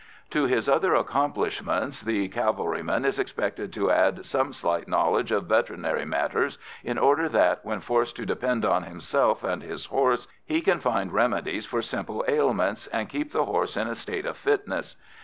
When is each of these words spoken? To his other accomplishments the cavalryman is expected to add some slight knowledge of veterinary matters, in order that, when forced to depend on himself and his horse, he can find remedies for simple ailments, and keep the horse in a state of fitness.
To 0.31 0.45
his 0.45 0.67
other 0.67 0.95
accomplishments 0.95 2.01
the 2.01 2.27
cavalryman 2.29 3.05
is 3.05 3.19
expected 3.19 3.71
to 3.73 3.91
add 3.91 4.25
some 4.25 4.51
slight 4.51 4.87
knowledge 4.87 5.31
of 5.31 5.45
veterinary 5.45 6.05
matters, 6.05 6.57
in 6.83 6.97
order 6.97 7.29
that, 7.29 7.63
when 7.63 7.81
forced 7.81 8.15
to 8.15 8.25
depend 8.25 8.65
on 8.65 8.81
himself 8.81 9.43
and 9.43 9.61
his 9.61 9.85
horse, 9.85 10.27
he 10.43 10.59
can 10.59 10.79
find 10.79 11.13
remedies 11.13 11.67
for 11.67 11.83
simple 11.83 12.25
ailments, 12.27 12.87
and 12.87 13.09
keep 13.09 13.31
the 13.31 13.45
horse 13.45 13.77
in 13.77 13.87
a 13.87 13.93
state 13.93 14.25
of 14.25 14.37
fitness. 14.37 14.95